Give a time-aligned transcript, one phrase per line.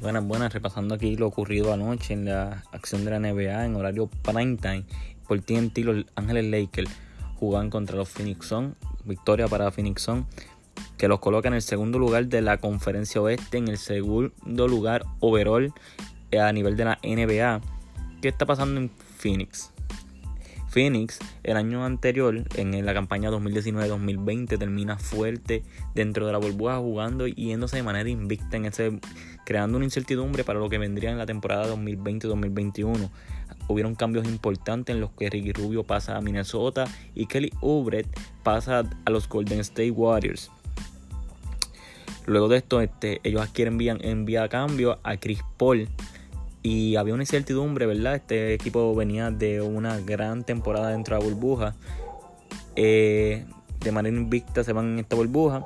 [0.00, 4.08] Buenas, buenas, repasando aquí lo ocurrido anoche en la acción de la NBA en horario
[4.22, 4.84] prime time.
[5.26, 6.90] Por TNT, los Ángeles Lakers
[7.40, 8.76] jugaban contra los Phoenix Suns.
[9.04, 10.26] Victoria para Phoenix Suns,
[10.98, 15.04] que los coloca en el segundo lugar de la conferencia oeste, en el segundo lugar
[15.20, 15.72] overall
[16.30, 17.60] eh, a nivel de la NBA.
[18.20, 19.72] ¿Qué está pasando en Phoenix?
[20.76, 25.62] Phoenix el año anterior, en la campaña 2019-2020, termina fuerte
[25.94, 29.00] dentro de la burbuja jugando y yéndose de manera invicta en ese,
[29.46, 33.08] creando una incertidumbre para lo que vendría en la temporada 2020-2021.
[33.68, 36.84] Hubieron cambios importantes en los que Ricky Rubio pasa a Minnesota
[37.14, 38.04] y Kelly Oubre
[38.42, 40.50] pasa a los Golden State Warriors.
[42.26, 45.88] Luego de esto, este, ellos adquieren envía a cambio a Chris Paul
[46.66, 48.16] y había una incertidumbre, ¿verdad?
[48.16, 51.76] Este equipo venía de una gran temporada dentro de la burbuja.
[52.74, 53.46] Eh,
[53.78, 55.64] de manera invicta se van en esta burbuja.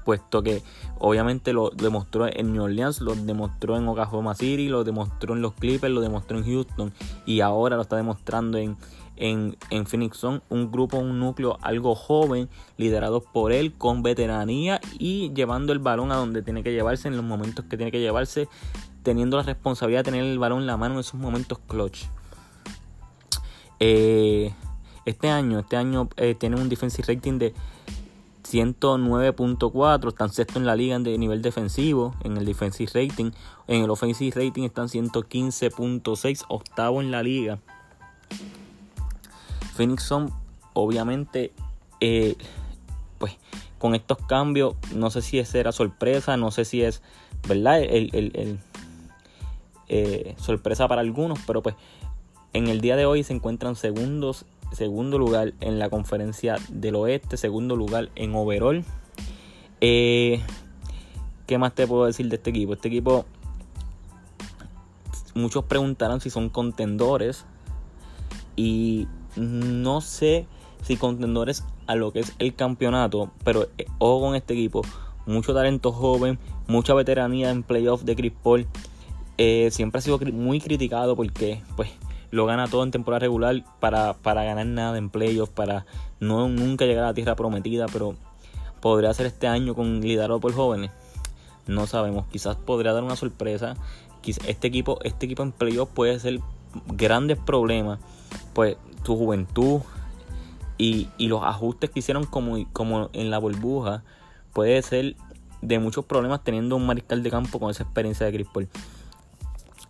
[0.06, 0.64] Puesto que
[0.98, 5.54] obviamente lo demostró en New Orleans, lo demostró en Oklahoma City, lo demostró en los
[5.54, 6.94] Clippers, lo demostró en Houston
[7.26, 8.78] y ahora lo está demostrando en,
[9.22, 15.32] en, Phoenix son un grupo, un núcleo algo joven, liderado por él con veteranía y
[15.34, 18.50] llevando el balón a donde tiene que llevarse en los momentos que tiene que llevarse,
[19.04, 22.06] teniendo la responsabilidad de tener el balón en la mano en esos momentos clutch.
[23.80, 24.52] Eh,
[25.06, 27.54] este año, este año eh, tiene un defensive rating de
[28.44, 33.32] 109.4, están sexto en la liga de nivel defensivo, en el defensive rating,
[33.68, 37.60] en el offensive rating están 115.6, octavo en la liga.
[39.82, 40.32] Phoenix son
[40.74, 41.52] obviamente
[42.02, 42.36] eh,
[43.18, 43.36] pues
[43.80, 47.02] con estos cambios no sé si es era sorpresa no sé si es
[47.48, 48.60] verdad el,
[49.88, 51.74] eh, sorpresa para algunos pero pues
[52.54, 57.36] en el día de hoy se encuentran segundos segundo lugar en la conferencia del oeste
[57.36, 58.86] segundo lugar en overall.
[59.82, 60.42] Eh,
[61.48, 63.26] qué más te puedo decir de este equipo este equipo
[65.34, 67.46] muchos preguntarán si son contendores
[68.56, 70.46] y no sé
[70.84, 74.82] si contendores a lo que es el campeonato, pero eh, ojo con este equipo.
[75.26, 78.68] Mucho talento joven, mucha veteranía en playoffs de Chris Paul.
[79.38, 81.90] Eh, siempre ha sido muy criticado porque pues
[82.32, 85.86] lo gana todo en temporada regular para, para ganar nada en playoffs, para
[86.20, 88.16] no nunca llegar a la tierra prometida, pero
[88.80, 90.92] podría ser este año con liderado por jóvenes.
[91.68, 93.76] No sabemos, quizás podría dar una sorpresa.
[94.26, 96.40] Este equipo, este equipo en playoffs puede ser
[96.88, 98.00] grandes problemas.
[98.54, 99.82] Pues su juventud
[100.78, 104.04] y, los ajustes que hicieron como, como en la burbuja
[104.54, 105.16] puede ser
[105.62, 108.48] de muchos problemas teniendo un mariscal de campo con esa experiencia de Chris.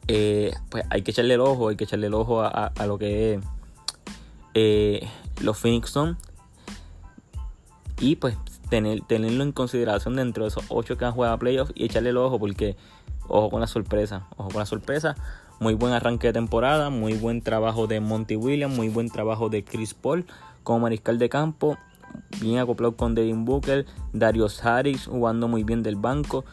[0.08, 3.36] Eh, pues hay que echarle el ojo, hay que echarle el ojo a, lo que
[3.36, 3.40] es
[4.54, 5.08] eh,
[5.40, 6.18] los Phoenix son
[8.02, 8.36] y pues
[8.70, 12.10] tener, tenerlo en consideración dentro de esos ocho que han jugado a playoffs y echarle
[12.10, 12.76] el ojo porque
[13.28, 15.16] ojo con la sorpresa, ojo con la sorpresa.
[15.60, 19.64] Muy buen arranque de temporada, muy buen trabajo de Monty Williams, muy buen trabajo de
[19.64, 20.26] Chris Paul
[20.64, 21.78] como mariscal de campo,
[22.40, 26.46] bien acoplado con Devin Booker, Darius Harris jugando muy bien del banco,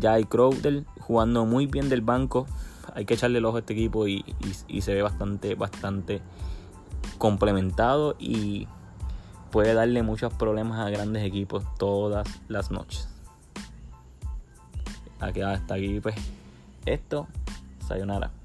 [0.00, 2.46] Jay Crowder jugando muy bien del banco.
[2.94, 4.24] Hay que echarle el ojo a este equipo y,
[4.66, 6.20] y se ve bastante, bastante
[7.18, 8.66] complementado y
[9.50, 13.08] puede darle muchos problemas a grandes equipos todas las noches.
[15.20, 16.16] Aquí hasta aquí pues
[16.86, 17.26] esto.
[17.86, 18.37] Sayonara.